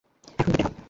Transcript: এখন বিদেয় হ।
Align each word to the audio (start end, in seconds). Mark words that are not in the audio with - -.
এখন 0.39 0.47
বিদেয় 0.47 0.67
হ। 0.67 0.71